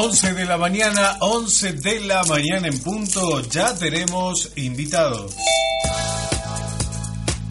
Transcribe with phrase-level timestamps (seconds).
[0.00, 5.34] 11 de la mañana, 11 de la mañana en punto, ya tenemos invitados.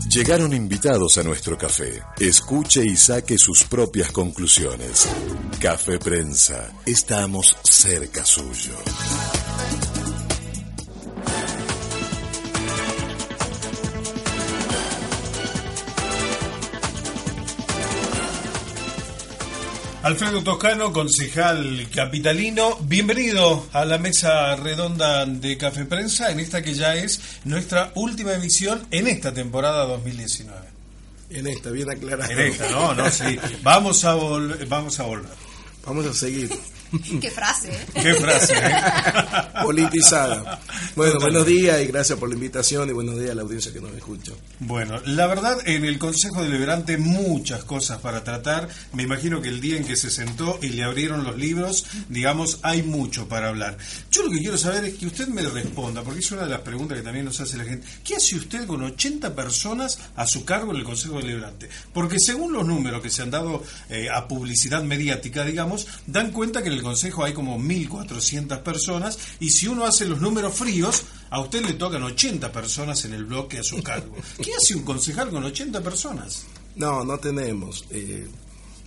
[0.10, 2.02] Llegaron invitados a nuestro café.
[2.18, 5.10] Escuche y saque sus propias conclusiones.
[5.60, 6.72] Café Prensa.
[6.86, 8.78] Estamos cerca suyo.
[20.08, 26.74] Alfredo Toscano, concejal capitalino, bienvenido a la mesa redonda de Café Prensa en esta que
[26.74, 30.62] ya es nuestra última emisión en esta temporada 2019.
[31.32, 32.32] En esta, bien aclarado.
[32.32, 33.38] En esta, no, no, sí.
[33.64, 35.32] Vamos a, volver, vamos a volver.
[35.86, 36.52] Vamos a seguir.
[37.22, 37.86] Qué frase, ¿eh?
[37.94, 38.76] Qué frase, ¿eh?
[39.64, 40.60] Politizada.
[40.96, 43.82] Bueno, buenos días y gracias por la invitación y buenos días a la audiencia que
[43.82, 44.32] nos escucha.
[44.60, 48.70] Bueno, la verdad, en el Consejo Deliberante muchas cosas para tratar.
[48.94, 52.60] Me imagino que el día en que se sentó y le abrieron los libros, digamos,
[52.64, 53.78] hay mucho para hablar.
[54.12, 56.62] Yo lo que quiero saber es que usted me responda, porque es una de las
[56.62, 57.86] preguntas que también nos hace la gente.
[58.04, 61.70] ¿Qué hace usted con 80 personas a su cargo en el Consejo Deliberante?
[61.94, 66.64] Porque según los números que se han dado eh, a publicidad mediática, digamos, dan cuenta
[66.64, 71.40] que el Consejo hay como 1.400 personas y si uno hace los números fríos, a
[71.40, 74.16] usted le tocan 80 personas en el bloque a su cargo.
[74.44, 76.46] ¿Qué hace un concejal con 80 personas?
[76.76, 77.86] No, no tenemos.
[77.90, 78.28] Eh,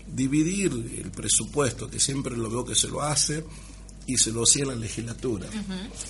[0.06, 3.44] dividir el presupuesto, que siempre lo veo que se lo hace,
[4.06, 5.46] y se lo hacía en la legislatura.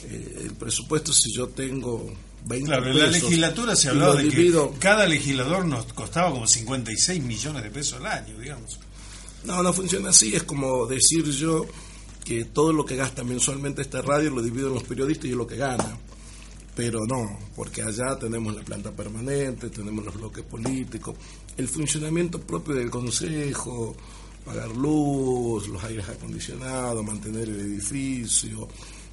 [0.05, 2.11] eh, el presupuesto, si yo tengo
[2.47, 6.47] 20 Claro, en la legislatura se hablaba de divido- que cada legislador nos costaba como
[6.47, 8.79] 56 millones de pesos al año, digamos.
[9.45, 10.35] No, no funciona así.
[10.35, 11.67] Es como decir yo
[12.25, 15.37] que todo lo que gasta mensualmente esta radio lo divido en los periodistas y es
[15.37, 15.99] lo que gana.
[16.77, 21.17] Pero no, porque allá tenemos la planta permanente, tenemos los bloques políticos,
[21.57, 23.97] el funcionamiento propio del consejo,
[24.45, 28.69] pagar luz, los aires acondicionados, mantener el edificio,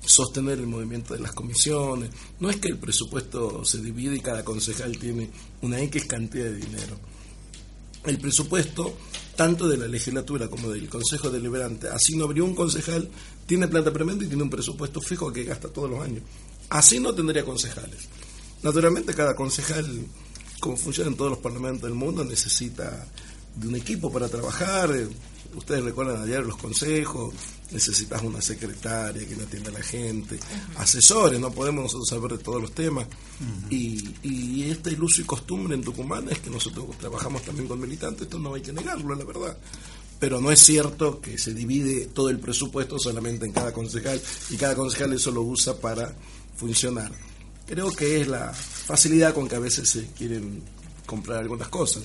[0.06, 2.12] sostener el movimiento de las comisiones.
[2.40, 5.30] No es que el presupuesto se divide y cada concejal tiene
[5.62, 6.98] una X cantidad de dinero
[8.06, 8.98] el presupuesto
[9.36, 11.88] tanto de la legislatura como del Consejo Deliberante.
[11.90, 13.10] Así no habría un concejal,
[13.46, 16.24] tiene planta permanente y tiene un presupuesto fijo que gasta todos los años.
[16.70, 18.10] Así no tendría concejales.
[18.64, 19.86] Naturalmente cada concejal,
[20.60, 23.08] como funciona en todos los parlamentos del mundo, necesita
[23.56, 24.90] de un equipo para trabajar.
[25.56, 27.34] Ustedes recuerdan ayer los consejos,
[27.72, 30.40] necesitas una secretaria que atienda a la gente,
[30.78, 33.08] asesores, no podemos nosotros saber de todos los temas.
[33.70, 38.24] y, y este uso y costumbre en Tucumán es que nosotros trabajamos también con militantes,
[38.24, 39.58] esto no hay que negarlo, la verdad.
[40.20, 44.20] Pero no es cierto que se divide todo el presupuesto solamente en cada concejal
[44.50, 46.14] y cada concejal eso lo usa para
[46.56, 47.12] funcionar.
[47.68, 50.64] Creo que es la facilidad con que a veces se quieren
[51.06, 52.04] comprar algunas cosas.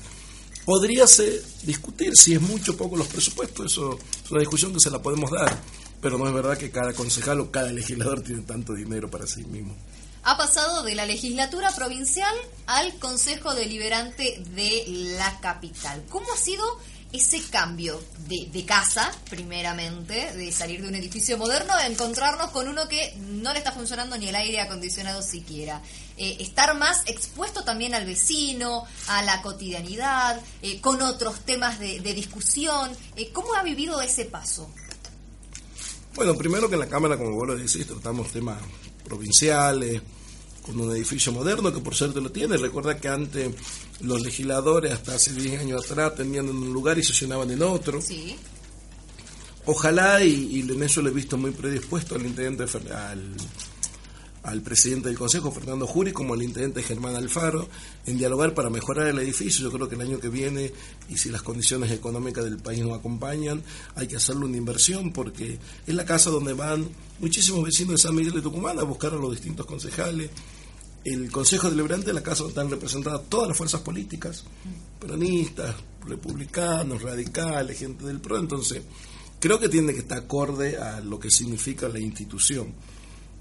[0.65, 4.91] Podríase discutir si es mucho o poco los presupuestos, eso es una discusión que se
[4.91, 5.59] la podemos dar,
[6.01, 9.45] pero no es verdad que cada concejal o cada legislador tiene tanto dinero para sí
[9.45, 9.75] mismo.
[10.25, 12.33] Ha pasado de la legislatura provincial
[12.67, 14.85] al Consejo Deliberante de
[15.19, 16.05] la capital.
[16.09, 16.65] ¿Cómo ha sido
[17.13, 22.69] ese cambio de, de casa, primeramente, de salir de un edificio moderno, a encontrarnos con
[22.69, 25.83] uno que no le está funcionando ni el aire acondicionado siquiera?
[26.17, 32.01] Eh, estar más expuesto también al vecino, a la cotidianidad, eh, con otros temas de,
[32.01, 32.91] de discusión.
[33.17, 34.71] Eh, ¿Cómo ha vivido ese paso?
[36.15, 38.61] Bueno, primero que en la Cámara, como vos lo decís, tratamos temas
[39.05, 40.03] provinciales,
[40.63, 42.57] con un edificio moderno que por cierto lo tiene.
[42.57, 43.55] Recuerda que antes
[44.01, 48.01] los legisladores, hasta hace 10 años atrás, tenían en un lugar y sesionaban en otro.
[48.01, 48.37] Sí.
[49.67, 52.65] Ojalá, y, y en eso lo he visto muy predispuesto al intendente,
[52.95, 53.35] al,
[54.43, 57.69] al presidente del Consejo, Fernando Juri, como al intendente Germán Alfaro,
[58.07, 59.65] en dialogar para mejorar el edificio.
[59.65, 60.73] Yo creo que el año que viene,
[61.09, 63.63] y si las condiciones económicas del país nos acompañan,
[63.95, 66.89] hay que hacerle una inversión porque es la casa donde van
[67.21, 70.31] muchísimos vecinos de San Miguel de Tucumán a buscar a los distintos concejales.
[71.05, 74.45] El Consejo Deliberante es la casa donde están representadas todas las fuerzas políticas,
[75.01, 75.75] peronistas,
[76.07, 78.39] republicanos, radicales, gente del PRO.
[78.39, 78.83] Entonces,
[79.39, 82.73] creo que tiene que estar acorde a lo que significa la institución.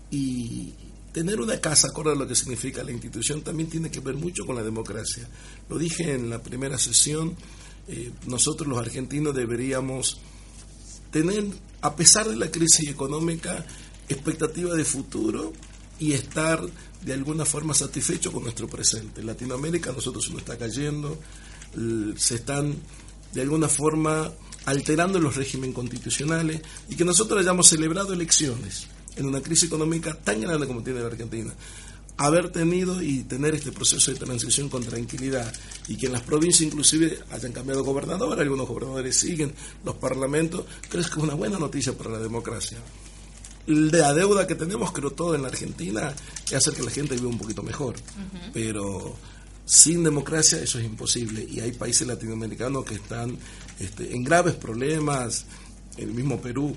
[0.10, 0.74] Y
[1.12, 4.46] tener una casa acorde a lo que significa la institución también tiene que ver mucho
[4.46, 5.28] con la democracia.
[5.70, 7.36] Lo dije en la primera sesión,
[7.88, 10.22] eh, nosotros los argentinos deberíamos
[11.12, 11.46] tener,
[11.82, 13.66] a pesar de la crisis económica,
[14.08, 15.52] expectativa de futuro
[16.00, 16.62] y estar
[17.04, 19.22] de alguna forma satisfecho con nuestro presente.
[19.22, 21.20] En Latinoamérica nosotros se nos está cayendo,
[22.16, 22.76] se están
[23.34, 24.32] de alguna forma
[24.66, 30.42] alterando los regímenes constitucionales y que nosotros hayamos celebrado elecciones en una crisis económica tan
[30.42, 31.54] grande como tiene la Argentina,
[32.18, 35.52] haber tenido y tener este proceso de transición con tranquilidad
[35.88, 39.54] y que en las provincias inclusive hayan cambiado gobernador, algunos gobernadores siguen
[39.84, 42.78] los parlamentos, creo que es una buena noticia para la democracia.
[43.68, 46.14] La deuda que tenemos, creo todo en la Argentina,
[46.46, 47.96] es hacer que la gente viva un poquito mejor,
[48.54, 49.16] pero
[49.66, 53.38] sin democracia eso es imposible y hay países latinoamericanos que están
[53.80, 55.46] este, en graves problemas,
[55.98, 56.76] el mismo Perú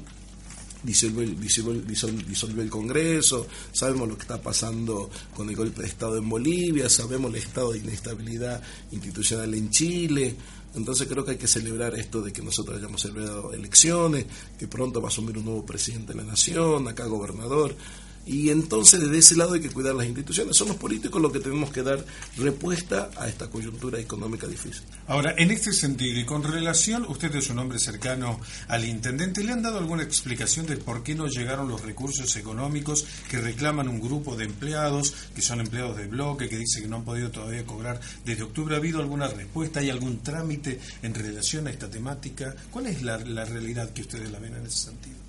[0.84, 6.88] disolvió, el Congreso, sabemos lo que está pasando con el golpe de Estado en Bolivia,
[6.88, 10.36] sabemos el estado de inestabilidad institucional en Chile.
[10.74, 14.26] Entonces creo que hay que celebrar esto de que nosotros hayamos celebrado elecciones,
[14.58, 17.76] que pronto va a asumir un nuevo presidente de la nación, acá gobernador.
[18.26, 20.56] Y entonces desde ese lado hay que cuidar las instituciones.
[20.56, 22.04] Son los políticos los que tenemos que dar
[22.36, 24.82] respuesta a esta coyuntura económica difícil.
[25.06, 29.52] Ahora, en este sentido y con relación, usted es un hombre cercano al intendente, ¿le
[29.52, 34.00] han dado alguna explicación de por qué no llegaron los recursos económicos que reclaman un
[34.00, 37.64] grupo de empleados, que son empleados de bloque, que dice que no han podido todavía
[37.64, 38.74] cobrar desde octubre?
[38.74, 39.80] ¿Ha habido alguna respuesta?
[39.80, 42.54] ¿Hay algún trámite en relación a esta temática?
[42.70, 45.23] ¿Cuál es la, la realidad que ustedes la ven en ese sentido?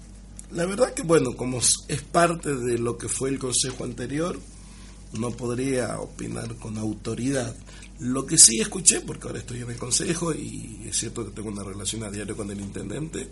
[0.52, 4.40] La verdad que, bueno, como es parte de lo que fue el consejo anterior,
[5.14, 7.56] no podría opinar con autoridad.
[8.00, 11.50] Lo que sí escuché, porque ahora estoy en el consejo y es cierto que tengo
[11.50, 13.30] una relación a diario con el intendente,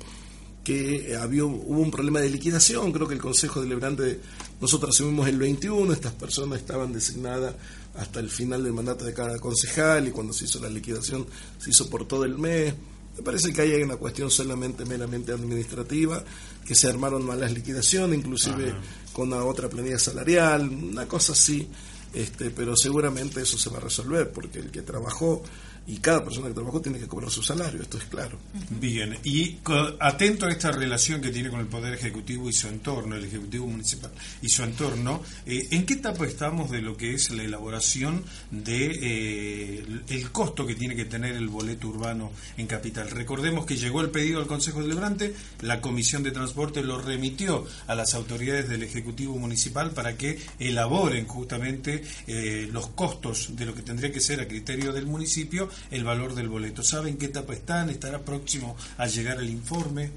[0.63, 4.21] que había, hubo un problema de liquidación, creo que el Consejo Deliberante,
[4.61, 7.55] nosotros asumimos el 21, estas personas estaban designadas
[7.95, 11.27] hasta el final del mandato de cada concejal y cuando se hizo la liquidación
[11.59, 12.73] se hizo por todo el mes.
[13.17, 16.23] Me parece que ahí hay una cuestión solamente meramente administrativa,
[16.65, 18.73] que se armaron malas liquidaciones, inclusive
[19.11, 21.67] con una otra planilla salarial, una cosa así,
[22.13, 25.43] este, pero seguramente eso se va a resolver, porque el que trabajó
[25.85, 28.37] y cada persona que trabajó tiene que cobrar su salario, esto es claro.
[28.69, 29.57] Bien, y
[29.99, 33.67] atento a esta relación que tiene con el Poder Ejecutivo y su entorno, el Ejecutivo
[33.67, 38.23] Municipal y su entorno, eh, ¿en qué etapa estamos de lo que es la elaboración
[38.51, 43.09] de eh, el costo que tiene que tener el boleto urbano en Capital?
[43.09, 47.95] Recordemos que llegó el pedido al Consejo Deliberante, la Comisión de Transporte lo remitió a
[47.95, 53.81] las autoridades del Ejecutivo Municipal para que elaboren justamente eh, los costos de lo que
[53.81, 56.83] tendría que ser a criterio del municipio el valor del boleto.
[56.83, 57.89] ¿Saben qué etapa están?
[57.89, 60.11] ¿Estará próximo a llegar el informe?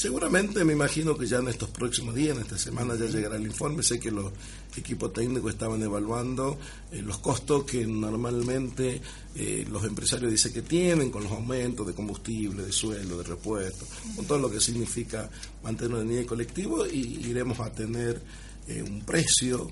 [0.00, 3.44] Seguramente me imagino que ya en estos próximos días, en esta semana ya llegará el
[3.44, 3.82] informe.
[3.82, 4.32] Sé que los
[4.74, 6.58] equipos técnicos estaban evaluando
[6.90, 9.02] eh, los costos que normalmente
[9.34, 13.84] eh, los empresarios dicen que tienen con los aumentos de combustible, de sueldo, de repuesto,
[14.16, 15.28] con todo lo que significa
[15.62, 18.22] mantener una línea colectivo y iremos a tener
[18.68, 19.70] eh, un precio.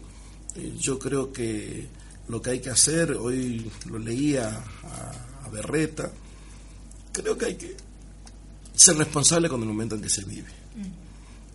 [0.79, 1.87] yo creo que
[2.29, 6.13] lo que hay que hacer, hoy lo leía a Berreta.
[7.13, 7.77] Creo que hay que
[8.75, 10.51] ser responsable con el momento en que se vive.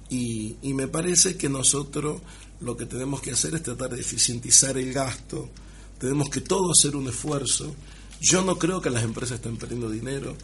[0.09, 2.21] Y, y, me parece que nosotros
[2.59, 5.49] lo que tenemos que hacer es tratar de eficientizar el gasto,
[6.03, 7.73] tenemos que todos hacer un esfuerzo.
[8.19, 10.35] Yo no creo que las empresas estén perdiendo dinero.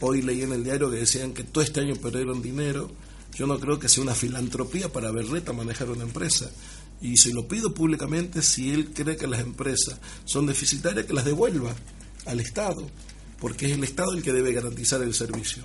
[0.00, 2.90] Hoy leí en el diario que decían que todo este año perdieron dinero.
[3.32, 6.50] Yo no creo que sea una filantropía para Berreta manejar una empresa.
[7.00, 11.24] Y se lo pido públicamente, si él cree que las empresas son deficitarias, que las
[11.24, 11.72] devuelva
[12.26, 12.86] al Estado,
[13.40, 15.64] porque es el Estado el que debe garantizar el servicio.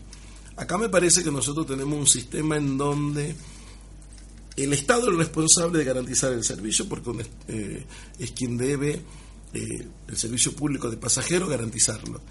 [0.56, 3.36] Acá me parece que nosotros tenemos un sistema en donde
[4.58, 7.86] el Estado es responsable de garantizar el servicio, porque eh,
[8.20, 9.02] es quien debe
[9.54, 12.22] eh, el servicio público de pasajeros garantizarlo.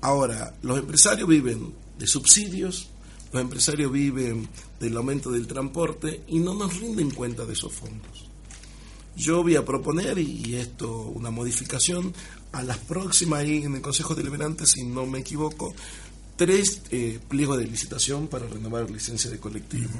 [0.00, 2.90] Ahora, los empresarios viven de subsidios,
[3.32, 4.48] los empresarios viven
[4.80, 8.26] del aumento del transporte y no nos rinden cuenta de esos fondos.
[9.16, 12.14] Yo voy a proponer, y esto una modificación,
[12.52, 15.74] a las próximas ahí en el Consejo Deliberante, si no me equivoco,
[16.40, 19.90] tres eh, pliegos de licitación para renovar licencia de colectivo.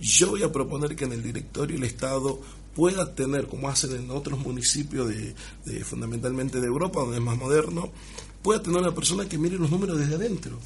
[0.00, 2.40] Yo voy a proponer que en el directorio el Estado
[2.74, 7.92] pueda tener, como hacen en otros municipios de, fundamentalmente de Europa, donde es más moderno,
[8.42, 10.58] pueda tener una persona que mire los números desde adentro.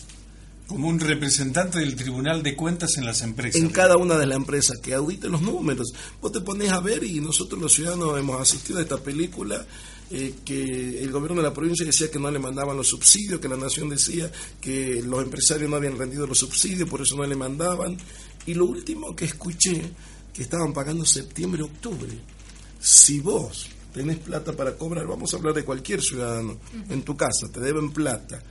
[0.69, 3.61] Como un representante del Tribunal de Cuentas en las empresas.
[3.61, 5.93] En cada una de las empresas que audite los números.
[6.21, 9.67] Vos te pones a ver y nosotros los ciudadanos hemos asistido a esta película
[10.11, 13.49] eh, que el gobierno de la provincia decía que no le mandaban los subsidios, que
[13.49, 17.37] la nación decía que los empresarios no habían rendido los subsidios, por eso no le
[17.37, 17.97] mandaban.
[18.47, 19.83] Y lo último que escuché,
[20.33, 22.13] que estaban pagando septiembre, octubre.
[22.79, 26.59] Si vos tenés plata para cobrar, vamos a hablar de cualquier ciudadano,
[26.91, 28.43] en tu casa, te deben plata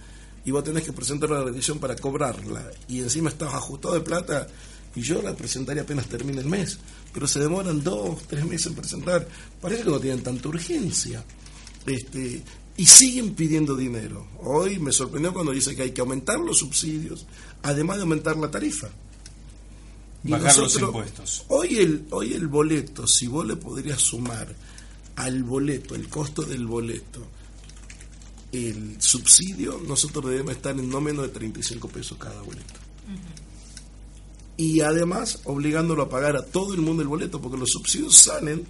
[0.43, 4.47] y vos tenés que presentar una revisión para cobrarla y encima estás ajustado de plata
[4.95, 6.79] y yo la presentaría apenas termine el mes,
[7.13, 9.27] pero se demoran dos, tres meses en presentar,
[9.59, 11.23] parece que no tienen tanta urgencia.
[11.85, 12.43] Este,
[12.77, 14.27] y siguen pidiendo dinero.
[14.41, 17.25] Hoy me sorprendió cuando dice que hay que aumentar los subsidios,
[17.63, 18.89] además de aumentar la tarifa.
[20.23, 21.45] Bajar los impuestos.
[21.49, 24.53] Hoy el, hoy el boleto, si vos le podrías sumar
[25.15, 27.25] al boleto, el costo del boleto,
[28.51, 32.73] el subsidio, nosotros debemos estar en no menos de 35 pesos cada boleto.
[34.57, 38.65] Y además obligándolo a pagar a todo el mundo el boleto, porque los subsidios salen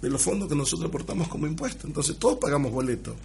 [0.00, 1.86] de los fondos que nosotros aportamos como impuesto.
[1.86, 3.16] Entonces todos pagamos boleto.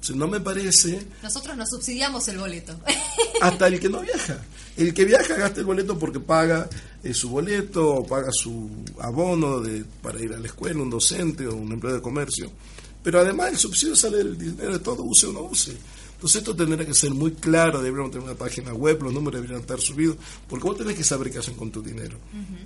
[0.00, 1.06] Si no me parece...
[1.22, 2.78] Nosotros no subsidiamos el boleto.
[3.40, 4.42] hasta el que no viaja.
[4.76, 6.68] El que viaja gasta el boleto porque paga
[7.02, 8.70] eh, su boleto o paga su
[9.00, 12.50] abono de, para ir a la escuela, un docente o un empleado de comercio.
[13.02, 15.76] Pero además el subsidio sale del dinero de todo, use o no use.
[16.14, 19.60] Entonces esto tendría que ser muy claro, deberíamos tener una página web, los números deberían
[19.60, 20.16] estar subidos,
[20.48, 22.18] porque vos tenés que saber qué hacen con tu dinero.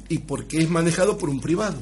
[0.08, 1.76] Y porque es manejado por un privado.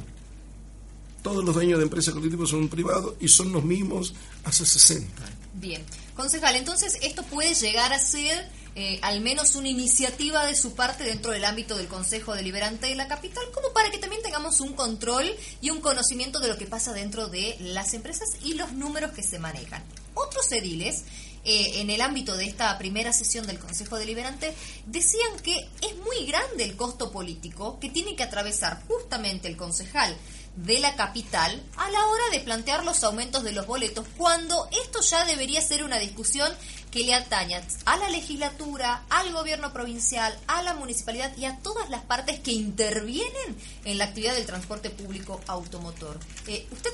[1.23, 5.41] Todos los dueños de empresas colectivas son un privado y son los mismos hace 60
[5.55, 5.85] Bien.
[6.15, 11.05] Concejal, entonces esto puede llegar a ser eh, al menos una iniciativa de su parte
[11.05, 14.75] dentro del ámbito del Consejo Deliberante de la capital, como para que también tengamos un
[14.75, 15.29] control
[15.61, 19.23] y un conocimiento de lo que pasa dentro de las empresas y los números que
[19.23, 19.83] se manejan.
[20.15, 21.05] Otros ediles
[21.45, 24.55] eh, en el ámbito de esta primera sesión del Consejo Deliberante
[24.87, 30.17] decían que es muy grande el costo político que tiene que atravesar justamente el concejal
[30.64, 35.00] de la capital a la hora de plantear los aumentos de los boletos, cuando esto
[35.00, 36.50] ya debería ser una discusión
[36.90, 41.88] que le ataña a la legislatura, al gobierno provincial, a la municipalidad y a todas
[41.88, 46.19] las partes que intervienen en la actividad del transporte público automotor.
[46.47, 46.90] Eh, ¿Usted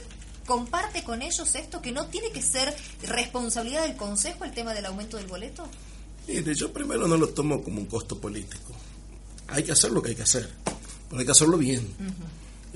[0.46, 4.86] comparte con ellos esto, que no tiene que ser responsabilidad del Consejo el tema del
[4.86, 5.66] aumento del boleto?
[6.28, 8.72] Mire, yo primero no lo tomo como un costo político.
[9.48, 10.48] Hay que hacer lo que hay que hacer,
[11.08, 11.86] pero hay que hacerlo bien.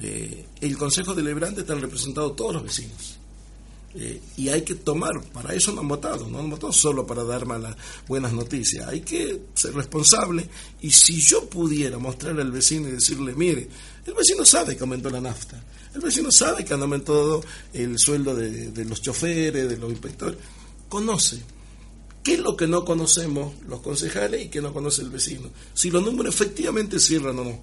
[0.03, 3.21] Eh, el Consejo Deliberante está representado todos los vecinos.
[3.93, 7.25] Eh, y hay que tomar, para eso no han votado, no han votado solo para
[7.25, 7.75] dar malas,
[8.07, 10.49] buenas noticias, hay que ser responsable
[10.81, 13.69] y si yo pudiera mostrarle al vecino y decirle, mire,
[14.07, 15.61] el vecino sabe que aumentó la nafta,
[15.93, 17.43] el vecino sabe que han aumentado
[17.73, 20.39] el sueldo de, los choferes, de los inspectores,
[20.89, 21.41] conoce.
[22.23, 25.51] ¿Qué es lo que no conocemos los concejales y que no conoce el vecino?
[25.75, 27.61] Si los números efectivamente cierran o no.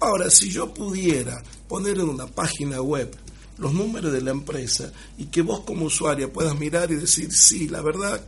[0.00, 3.14] Ahora, si yo pudiera poner en una página web
[3.58, 7.68] los números de la empresa y que vos como usuaria puedas mirar y decir, sí,
[7.68, 8.24] la verdad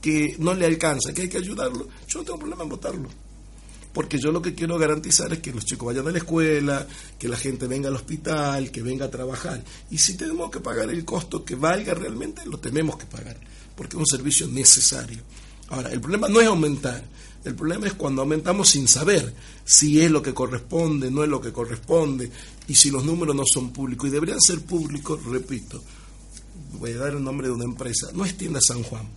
[0.00, 3.08] que no le alcanza, que hay que ayudarlo, yo no tengo problema en votarlo.
[3.92, 6.86] Porque yo lo que quiero garantizar es que los chicos vayan a la escuela,
[7.18, 9.64] que la gente venga al hospital, que venga a trabajar.
[9.90, 13.38] Y si tenemos que pagar el costo que valga realmente, lo tenemos que pagar,
[13.74, 15.22] porque es un servicio necesario.
[15.68, 17.02] Ahora, el problema no es aumentar,
[17.48, 19.32] el problema es cuando aumentamos sin saber
[19.64, 22.30] si es lo que corresponde, no es lo que corresponde,
[22.66, 24.08] y si los números no son públicos.
[24.08, 25.82] Y deberían ser públicos, repito,
[26.78, 29.08] voy a dar el nombre de una empresa, no es Tienda San Juan.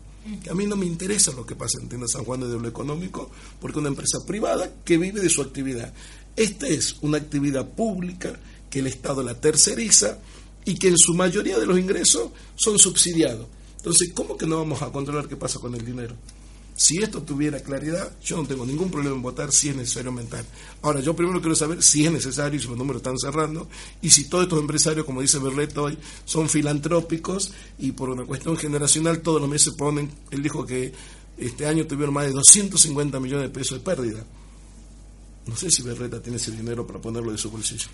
[0.43, 2.67] Que a mí no me interesa lo que pasa en Tienda San Juan de lo
[2.67, 5.91] económico, porque es una empresa privada que vive de su actividad.
[6.36, 10.19] Esta es una actividad pública que el Estado la terceriza
[10.65, 13.48] y que en su mayoría de los ingresos son subsidiados.
[13.77, 16.15] Entonces, ¿cómo que no vamos a controlar qué pasa con el dinero?
[16.79, 20.45] Si esto tuviera claridad, yo no tengo ningún problema en votar si es necesario aumentar.
[20.81, 23.67] Ahora, yo primero quiero saber si es necesario y si los números están cerrando
[24.01, 28.55] y si todos estos empresarios, como dice Berlet hoy, son filantrópicos y por una cuestión
[28.55, 30.93] generacional todos los meses ponen, él dijo que
[31.38, 34.24] este año tuvieron más de 250 millones de pesos de pérdida.
[35.48, 37.89] No sé si Berreta tiene ese dinero para ponerlo de su bolsillo.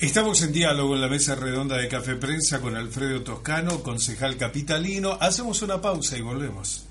[0.00, 5.16] Estamos en diálogo en la mesa redonda de Café Prensa con Alfredo Toscano, concejal capitalino.
[5.20, 6.86] Hacemos una pausa y volvemos.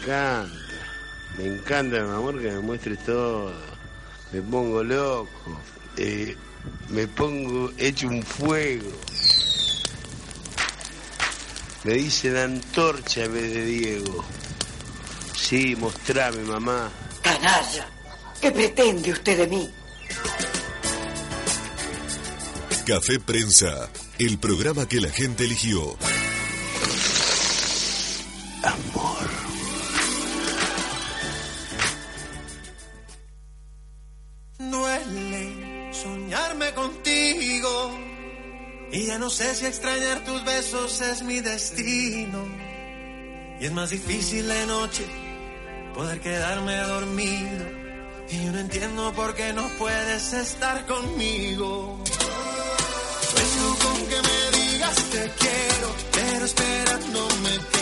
[0.00, 0.50] Encanta.
[1.36, 3.52] Me encanta, mi amor, que me muestres todo.
[4.32, 5.60] Me pongo loco.
[5.96, 6.36] Eh,
[6.88, 8.90] me pongo hecho un fuego.
[11.84, 14.24] Me dicen antorcha en vez de Diego.
[15.34, 16.90] Sí, mostrame, mamá.
[17.22, 17.88] Canalla.
[18.40, 19.70] ¿Qué pretende usted de mí?
[22.86, 25.96] Café Prensa, el programa que la gente eligió.
[39.40, 42.44] Sé si extrañar tus besos es mi destino.
[43.58, 45.06] Y es más difícil de noche
[45.94, 47.64] poder quedarme dormido
[48.28, 51.98] y yo no entiendo por qué no puedes estar conmigo.
[53.30, 57.79] Sueño con que me digas te quiero, pero esperando me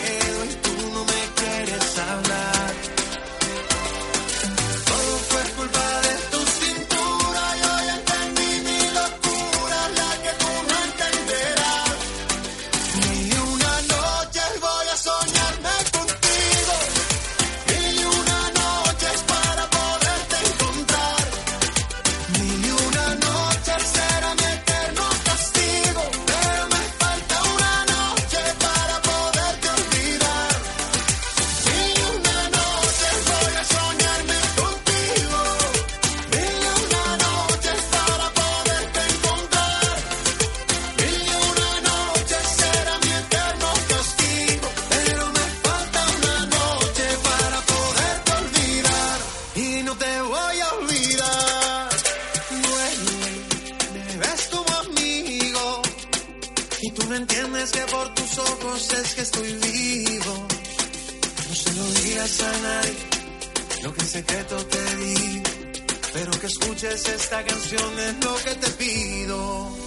[66.79, 69.78] escuches esta canción es lo que te pido.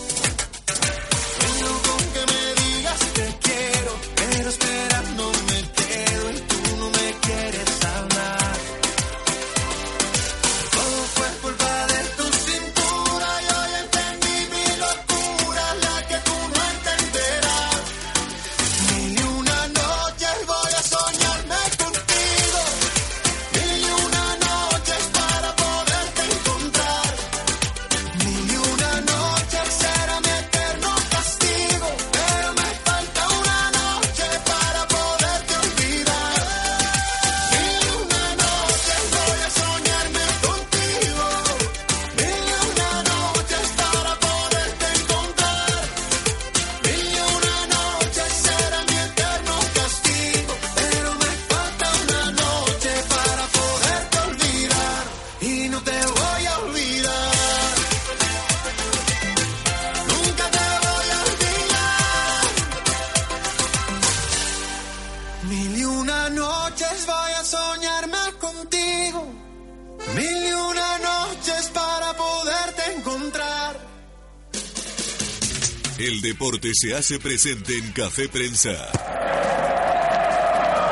[76.61, 78.71] Deporte se hace presente en Café Prensa.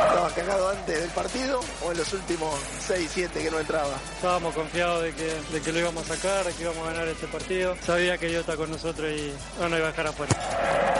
[0.08, 3.96] ¿Estaba cagado antes del partido o en los últimos 6, 7 que no entraba?
[4.16, 7.08] Estábamos confiados de que, de que lo íbamos a sacar, de que íbamos a ganar
[7.08, 7.76] este partido.
[7.86, 10.99] Sabía que yo está con nosotros y no nos iba a dejar afuera.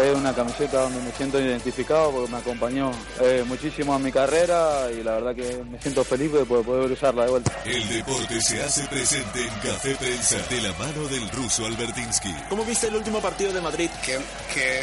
[0.00, 4.90] Es una camiseta donde me siento identificado porque me acompañó eh, muchísimo en mi carrera
[4.90, 7.52] y la verdad que me siento feliz de poder, poder usarla de vuelta.
[7.64, 12.34] El deporte se hace presente en Café Prensa de la mano del ruso Albertinsky.
[12.48, 13.90] ¿Cómo viste el último partido de Madrid?
[14.04, 14.18] Que,
[14.54, 14.82] que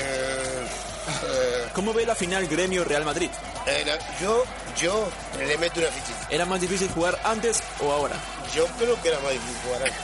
[1.74, 3.30] ¿Cómo ve la final Gremio-Real Madrid?
[3.66, 4.44] eh, la- yo,
[4.80, 6.28] yo le meto una fichita.
[6.30, 8.16] ¿Era más difícil jugar antes o ahora?
[8.56, 10.00] Yo creo que era más difícil jugar antes.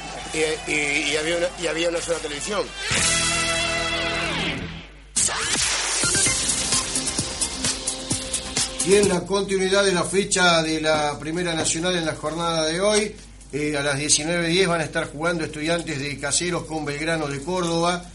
[0.68, 2.64] Y, y- y había una, y había una sola televisión.
[8.88, 12.80] Y en la continuidad de la fecha de la Primera Nacional en la jornada de
[12.80, 13.16] hoy,
[13.52, 18.06] eh, a las 19.10 van a estar jugando estudiantes de Caseros con Belgrano de Córdoba.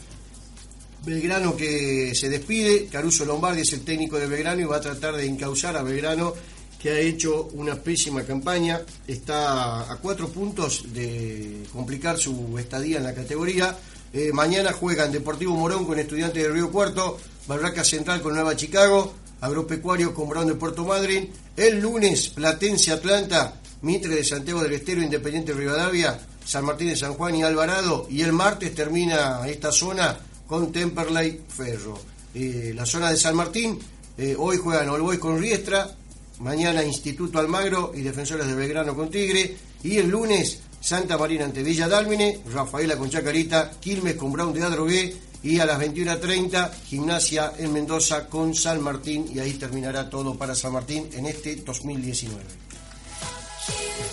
[1.05, 5.17] Belgrano que se despide, Caruso Lombardi es el técnico de Belgrano y va a tratar
[5.17, 6.35] de encauzar a Belgrano
[6.81, 13.05] que ha hecho una pésima campaña, está a cuatro puntos de complicar su estadía en
[13.05, 13.77] la categoría.
[14.13, 19.15] Eh, mañana juegan Deportivo Morón con Estudiantes de Río Cuarto, Barraca Central con Nueva Chicago,
[19.41, 21.31] Agropecuario con Brown de Puerto Madryn.
[21.57, 27.15] El lunes Platense Atlanta, Mitre de Santiago del Estero, Independiente Rivadavia, San Martín de San
[27.15, 28.07] Juan y Alvarado.
[28.11, 31.99] Y el martes termina esta zona con Temperley Ferro.
[32.35, 33.79] Eh, la zona de San Martín,
[34.19, 35.95] eh, hoy juegan Olboy con Riestra,
[36.41, 41.63] mañana Instituto Almagro y Defensores de Belgrano con Tigre, y el lunes Santa Marina ante
[41.63, 47.53] Villa Dálmine, Rafaela con Chacarita, Quilmes con Brown de Adrogué, y a las 21.30 Gimnasia
[47.59, 52.71] en Mendoza con San Martín, y ahí terminará todo para San Martín en este 2019.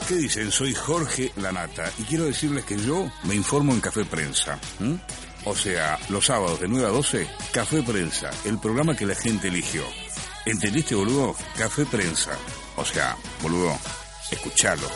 [0.08, 0.52] ¿Qué dicen?
[0.52, 4.58] Soy Jorge Lanata y quiero decirles que yo me informo en Café Prensa.
[5.44, 9.50] O sea, los sábados de 9 a 12, Café Prensa, el programa que la gente
[9.50, 9.84] eligió.
[10.46, 11.36] ¿Entendiste, boludo?
[11.58, 12.32] Café Prensa.
[12.78, 13.78] O sea, boludo,
[14.32, 14.88] escuchalo.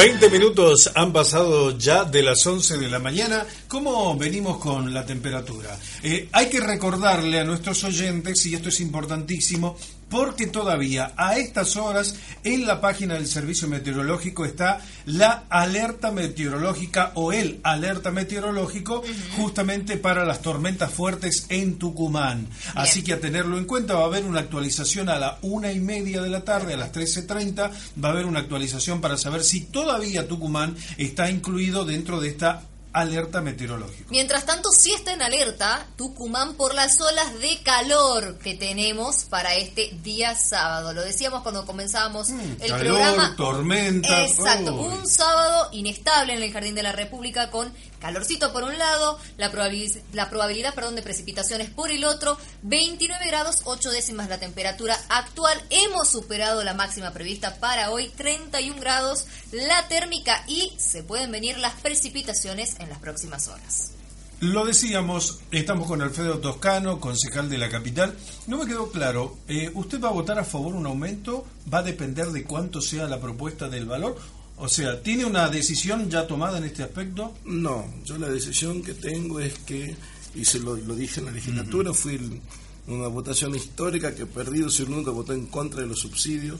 [0.00, 3.44] 20 minutos han pasado ya de las 11 de la mañana.
[3.68, 5.78] ¿Cómo venimos con la temperatura?
[6.02, 9.76] Eh, hay que recordarle a nuestros oyentes, y esto es importantísimo,
[10.10, 17.12] porque todavía a estas horas en la página del Servicio Meteorológico está la alerta meteorológica
[17.14, 19.02] o el alerta meteorológico
[19.36, 22.48] justamente para las tormentas fuertes en Tucumán.
[22.74, 25.80] Así que a tenerlo en cuenta va a haber una actualización a la una y
[25.80, 27.70] media de la tarde, a las 13.30,
[28.02, 32.62] va a haber una actualización para saber si todavía Tucumán está incluido dentro de esta
[32.92, 34.06] alerta meteorológica.
[34.10, 39.54] Mientras tanto, sí está en alerta Tucumán por las olas de calor que tenemos para
[39.54, 40.92] este día sábado.
[40.92, 43.36] Lo decíamos cuando comenzábamos el Mm, Calor, programa.
[43.36, 44.30] tormentas.
[44.30, 44.86] Exacto, uy.
[44.98, 49.50] un sábado inestable en el Jardín de la República con calorcito por un lado, la,
[49.50, 54.98] probabilidad, la probabilidad perdón, de precipitaciones por el otro, 29 grados, 8 décimas la temperatura
[55.08, 55.60] actual.
[55.70, 61.58] Hemos superado la máxima prevista para hoy, 31 grados la térmica y se pueden venir
[61.58, 63.92] las precipitaciones en las próximas horas.
[64.40, 68.16] Lo decíamos, estamos con Alfredo Toscano, concejal de la capital.
[68.46, 71.44] No me quedó claro, eh, ¿usted va a votar a favor un aumento?
[71.72, 74.16] ¿Va a depender de cuánto sea la propuesta del valor?
[74.60, 77.34] O sea, ¿tiene una decisión ya tomada en este aspecto?
[77.44, 79.96] No, yo la decisión que tengo es que,
[80.34, 82.40] y se lo, lo dije en la legislatura, fui el-
[82.86, 86.58] una votación histórica que he perdido, si nunca voté en contra de los subsidios.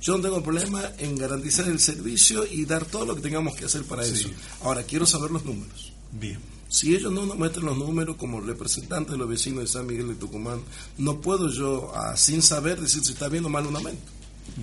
[0.00, 3.64] Yo no tengo problema en garantizar el servicio y dar todo lo que tengamos que
[3.66, 4.12] hacer para Sí.
[4.14, 4.28] eso.
[4.62, 5.92] Ahora, quiero saber los números.
[6.12, 6.38] Bien.
[6.68, 10.08] Si ellos no nos muestran los números como representantes de los vecinos de San Miguel
[10.08, 10.60] de Tucumán,
[10.98, 14.02] no puedo yo, ah, sin saber, decir si está bien o mal un aumento.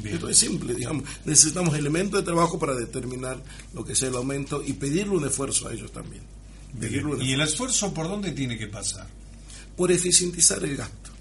[0.03, 1.03] Esto es simple, digamos.
[1.25, 3.41] Necesitamos elementos de trabajo para determinar
[3.73, 6.23] lo que sea el aumento y pedirle un esfuerzo a ellos también.
[6.79, 9.07] Pedirle un ¿Y el esfuerzo por dónde tiene que pasar?
[9.77, 11.11] por eficientizar el gasto.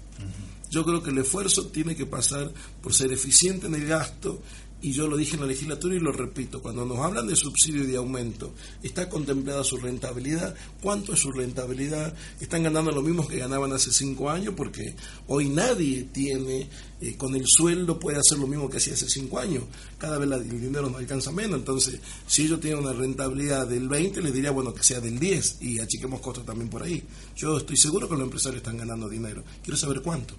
[0.69, 4.41] Yo creo que el esfuerzo tiene que pasar por ser eficiente en el gasto
[4.79, 7.83] y yo lo dije en la legislatura y lo repito, cuando nos hablan de subsidio
[7.83, 10.55] y de aumento, ¿está contemplada su rentabilidad?
[10.81, 12.13] ¿Cuánto es su rentabilidad?
[12.39, 14.53] ¿Están ganando lo mismo que ganaban hace cinco años?
[14.55, 14.95] Porque
[15.27, 16.69] hoy nadie tiene,
[17.01, 19.63] eh, con el sueldo puede hacer lo mismo que hacía hace cinco años.
[19.97, 21.57] Cada vez el dinero no alcanza menos.
[21.57, 25.57] Entonces, si ellos tienen una rentabilidad del 20, les diría, bueno, que sea del 10
[25.61, 27.03] y achiquemos costos también por ahí.
[27.35, 29.43] Yo estoy seguro que los empresarios están ganando dinero.
[29.63, 30.35] Quiero saber cuánto.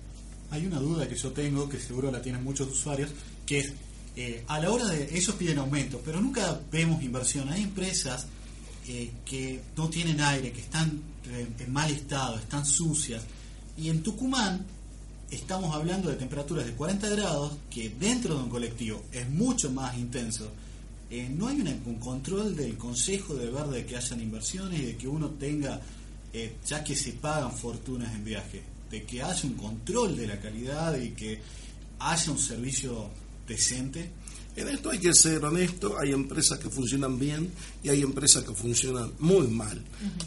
[0.50, 3.10] Hay una duda que yo tengo, que seguro la tienen muchos usuarios,
[3.44, 3.72] que es,
[4.20, 7.48] eh, a la hora de, ellos piden aumento, pero nunca vemos inversión.
[7.50, 8.26] Hay empresas
[8.88, 11.00] eh, que no tienen aire, que están
[11.56, 13.22] en mal estado, están sucias.
[13.76, 14.66] Y en Tucumán
[15.30, 19.96] estamos hablando de temperaturas de 40 grados, que dentro de un colectivo es mucho más
[19.96, 20.50] intenso.
[21.10, 24.96] Eh, no hay un control del consejo de ver de que hayan inversiones y de
[24.96, 25.80] que uno tenga,
[26.66, 30.98] ya que se pagan fortunas en viaje, de que haya un control de la calidad
[30.98, 31.40] y que
[32.00, 33.10] haya un servicio
[33.48, 34.10] decente.
[34.56, 37.50] En esto hay que ser honesto, hay empresas que funcionan bien
[37.82, 39.82] y hay empresas que funcionan muy mal.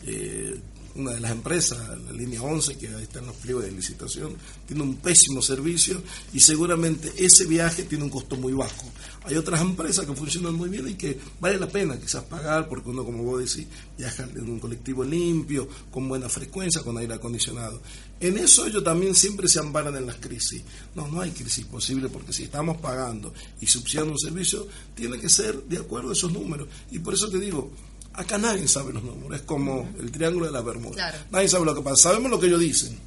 [0.06, 0.58] Eh,
[0.95, 4.36] una de las empresas, la línea 11, que ahí está en los pliegos de licitación,
[4.67, 6.01] tiene un pésimo servicio
[6.34, 8.91] y seguramente ese viaje tiene un costo muy bajo.
[9.23, 12.89] Hay otras empresas que funcionan muy bien y que vale la pena quizás pagar porque
[12.89, 17.82] uno, como vos decís, viaja en un colectivo limpio, con buena frecuencia, con aire acondicionado.
[18.19, 20.63] En eso ellos también siempre se amparan en las crisis.
[20.95, 25.30] No, no hay crisis posible porque si estamos pagando y subsidiando un servicio, tiene que
[25.30, 26.67] ser de acuerdo a esos números.
[26.91, 27.71] Y por eso te digo,
[28.13, 30.95] acá nadie sabe los números, es como el triángulo de la Bermuda.
[30.95, 31.17] Claro.
[31.32, 32.97] Nadie sabe lo que pasa, sabemos lo que ellos dicen.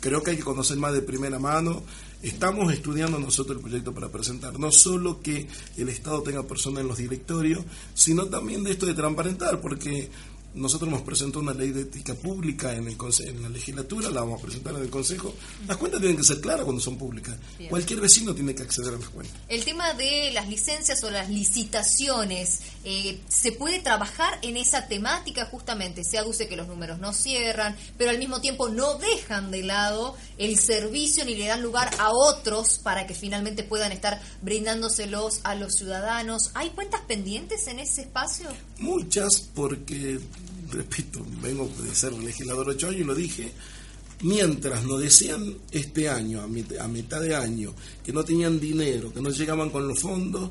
[0.00, 1.82] Creo que hay que conocer más de primera mano.
[2.22, 6.88] Estamos estudiando nosotros el proyecto para presentar no solo que el Estado tenga personas en
[6.88, 10.08] los directorios, sino también de esto de transparentar, porque
[10.54, 14.40] nosotros hemos presentado una ley de ética pública en, el en la legislatura, la vamos
[14.40, 15.34] a presentar en el Consejo.
[15.66, 17.36] Las cuentas tienen que ser claras cuando son públicas.
[17.58, 17.70] Bien.
[17.70, 19.36] Cualquier vecino tiene que acceder a las cuentas.
[19.48, 25.46] El tema de las licencias o las licitaciones, eh, ¿se puede trabajar en esa temática
[25.46, 26.04] justamente?
[26.04, 30.16] Se aduce que los números no cierran, pero al mismo tiempo no dejan de lado
[30.38, 35.54] el servicio ni le dan lugar a otros para que finalmente puedan estar brindándoselos a
[35.54, 36.50] los ciudadanos.
[36.54, 38.48] ¿Hay cuentas pendientes en ese espacio?
[38.82, 40.18] Muchas, porque,
[40.70, 43.52] repito, vengo de ser legislador ocho años y lo dije,
[44.22, 49.12] mientras nos decían este año, a, mit- a mitad de año, que no tenían dinero,
[49.12, 50.50] que no llegaban con los fondos,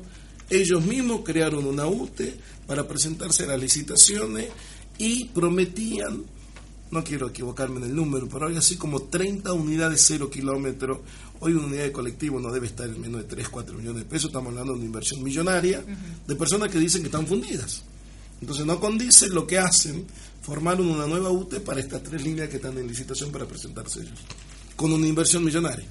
[0.50, 2.34] Ellos mismos crearon una UTE
[2.66, 4.48] para presentarse a las licitaciones
[4.98, 6.24] y prometían,
[6.90, 10.98] no quiero equivocarme en el número, pero algo así como 30 unidades cero kilómetros.
[11.40, 14.08] Hoy una unidad de colectivo no debe estar en menos de 3, 4 millones de
[14.10, 15.82] pesos, estamos hablando de una inversión millonaria
[16.26, 17.82] de personas que dicen que están fundidas.
[18.42, 20.04] Entonces no condice lo que hacen,
[20.42, 24.18] formaron una nueva UTE para estas tres líneas que están en licitación para presentarse ellos,
[24.74, 25.86] con una inversión millonaria.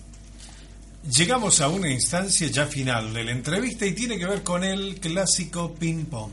[1.10, 5.00] Llegamos a una instancia ya final de la entrevista y tiene que ver con el
[5.00, 6.32] clásico ping-pong.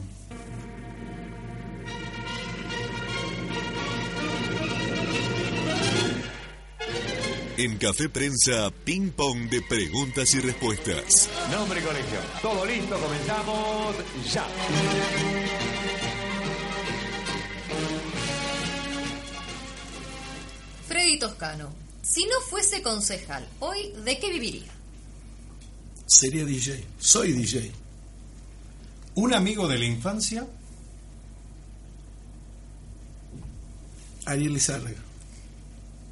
[7.58, 11.28] En Café Prensa, ping pong de preguntas y respuestas.
[11.52, 12.18] Nombre y colegio.
[12.42, 13.94] Todo listo, comenzamos
[14.32, 14.46] ya.
[21.18, 24.70] Toscano, si no fuese concejal, hoy, ¿de qué viviría?
[26.06, 27.70] Sería DJ, soy DJ.
[29.14, 30.46] ¿Un amigo de la infancia?
[34.26, 34.98] Ariel Lizárraga,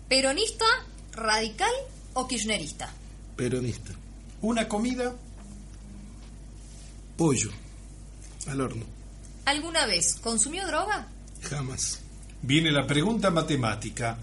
[0.09, 0.65] ¿Peronista,
[1.13, 1.71] radical
[2.15, 2.91] o kirchnerista?
[3.37, 3.93] peronista.
[4.41, 5.15] ¿Una comida?
[7.17, 7.51] Pollo,
[8.47, 8.85] al horno,
[9.45, 11.09] ¿Alguna vez consumió droga?
[11.43, 12.01] jamás.
[12.43, 14.19] Viene la pregunta matemática.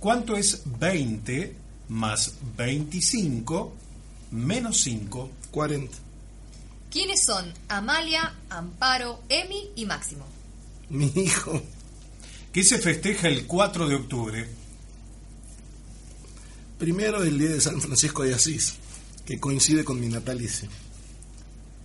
[0.00, 1.56] ¿Cuánto es 20
[1.88, 3.74] más 25
[4.30, 5.30] menos 5?
[5.50, 5.96] 40.
[6.90, 10.24] ¿Quiénes son Amalia, Amparo, Emi y Máximo?
[10.90, 11.60] Mi hijo,
[12.52, 14.48] ¿Qué se festeja el 4 de octubre?
[16.78, 18.74] primero el día de San Francisco de Asís,
[19.26, 20.68] que coincide con mi natalicio.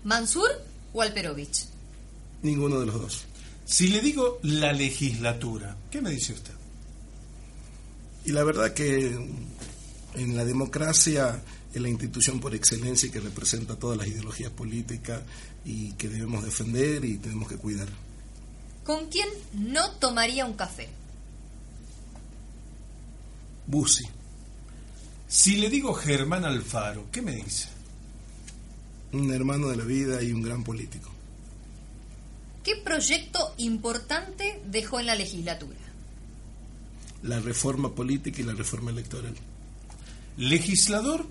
[0.03, 0.49] ¿Mansur
[0.93, 1.65] o Alperovich?
[2.43, 3.25] Ninguno de los dos.
[3.65, 6.53] Si le digo la legislatura, ¿qué me dice usted?
[8.25, 9.07] Y la verdad que
[10.15, 11.41] en la democracia
[11.73, 15.21] es la institución por excelencia y que representa todas las ideologías políticas
[15.65, 17.87] y que debemos defender y tenemos que cuidar.
[18.83, 20.89] ¿Con quién no tomaría un café?
[23.65, 24.03] Bussi,
[25.27, 27.69] Si le digo Germán Alfaro, ¿qué me dice?
[29.13, 31.09] un hermano de la vida y un gran político.
[32.63, 35.77] ¿Qué proyecto importante dejó en la legislatura?
[37.23, 39.33] La reforma política y la reforma electoral.
[40.37, 41.25] ¿Legislador,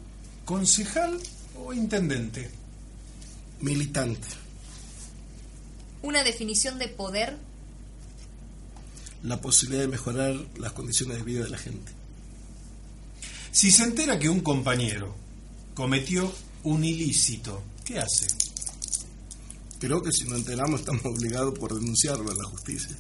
[0.45, 1.19] concejal
[1.65, 2.51] o intendente?
[3.61, 4.27] Militante,
[6.03, 7.37] ¿Una definición de poder?
[9.23, 11.93] la posibilidad de mejorar las condiciones de vida de la gente.
[13.53, 15.15] Si se entera que un compañero
[15.75, 16.33] cometió
[16.65, 18.27] un ilícito, ¿qué hace?
[19.79, 22.97] Creo que si nos enteramos estamos obligados por denunciarlo a la justicia.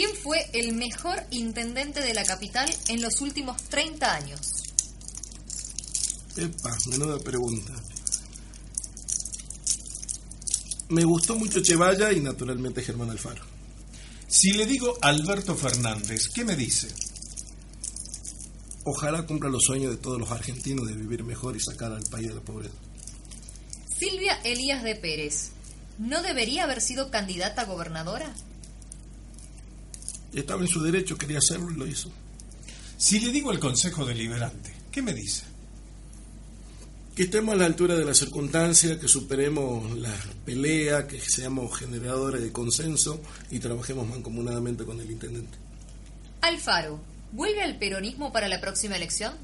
[0.00, 4.40] ¿Quién fue el mejor intendente de la capital en los últimos 30 años?
[6.38, 7.74] Epa, menuda pregunta.
[10.88, 13.44] Me gustó mucho Chevalla y naturalmente Germán Alfaro.
[14.26, 16.88] Si le digo Alberto Fernández, ¿qué me dice?
[18.84, 22.28] Ojalá cumpla los sueños de todos los argentinos de vivir mejor y sacar al país
[22.28, 22.74] de la pobreza.
[23.98, 25.50] Silvia Elías de Pérez,
[25.98, 28.34] ¿no debería haber sido candidata a gobernadora?
[30.34, 32.10] Estaba en su derecho, quería hacerlo y lo hizo.
[32.96, 35.44] Si le digo el Consejo Deliberante, ¿qué me dice?
[37.16, 40.14] Que estemos a la altura de las circunstancias, que superemos la
[40.44, 45.58] pelea, que seamos generadores de consenso y trabajemos mancomunadamente con el intendente.
[46.42, 47.00] Alfaro,
[47.32, 49.34] ¿vuelve al peronismo para la próxima elección?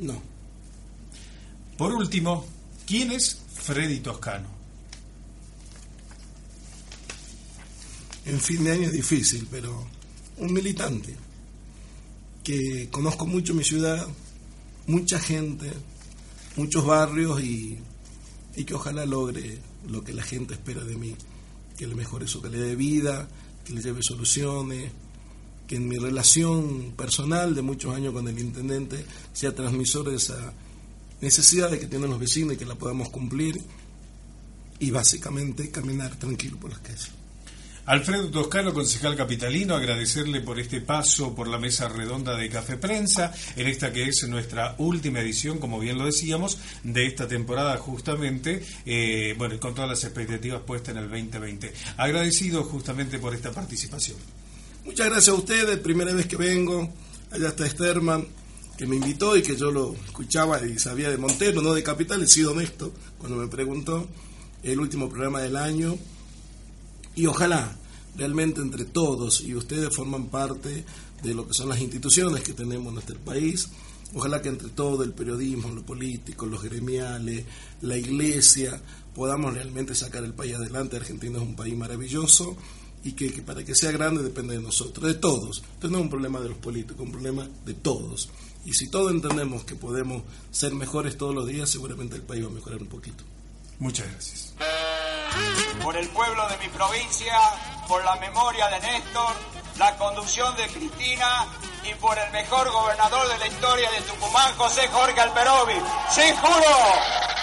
[0.00, 0.22] No,
[1.76, 2.46] Por último,
[2.86, 4.59] ¿quién es Freddy Toscano?
[8.26, 9.86] En fin de año es difícil, pero
[10.38, 11.14] un militante
[12.42, 14.06] que conozco mucho mi ciudad,
[14.86, 15.70] mucha gente,
[16.56, 17.78] muchos barrios y,
[18.66, 21.16] que ojalá logre lo que la gente espera de mí,
[21.78, 23.26] que le mejore su calidad de vida,
[23.64, 24.92] que le lleve soluciones,
[25.66, 29.02] que en mi relación personal de muchos años con el intendente
[29.32, 30.52] sea transmisor de esa
[31.22, 33.62] necesidad de que tienen los vecinos y que la podamos cumplir
[34.78, 37.19] y básicamente caminar tranquilo por las calles.
[37.90, 43.32] Alfredo Toscano, concejal capitalino, agradecerle por este paso por la mesa redonda de Café Prensa,
[43.56, 48.64] en esta que es nuestra última edición, como bien lo decíamos, de esta temporada justamente,
[48.86, 51.72] eh, bueno, con todas las expectativas puestas en el 2020.
[51.96, 54.18] Agradecido justamente por esta participación.
[54.84, 56.88] Muchas gracias a ustedes, primera vez que vengo,
[57.32, 58.24] allá está Sterman,
[58.78, 62.22] que me invitó y que yo lo escuchaba y sabía de Montero, no de Capital,
[62.22, 64.08] he sido honesto cuando me preguntó,
[64.62, 65.98] el último programa del año,
[67.16, 67.79] y ojalá
[68.16, 70.84] realmente entre todos y ustedes forman parte
[71.22, 73.68] de lo que son las instituciones que tenemos en nuestro país.
[74.14, 77.44] Ojalá que entre todo el periodismo, lo político, los gremiales,
[77.82, 78.80] la iglesia,
[79.14, 80.96] podamos realmente sacar el país adelante.
[80.96, 82.56] Argentina es un país maravilloso
[83.04, 85.62] y que, que para que sea grande depende de nosotros, de todos.
[85.74, 88.30] Entonces no es un problema de los políticos, es un problema de todos.
[88.64, 92.48] Y si todos entendemos que podemos ser mejores todos los días, seguramente el país va
[92.48, 93.24] a mejorar un poquito.
[93.78, 94.54] Muchas gracias.
[95.82, 97.36] Por el pueblo de mi provincia,
[97.88, 99.34] por la memoria de Néstor,
[99.78, 101.46] la conducción de Cristina
[101.84, 105.80] y por el mejor gobernador de la historia de Tucumán, José Jorge Alperovi.
[106.10, 107.39] ¡Sí, juro!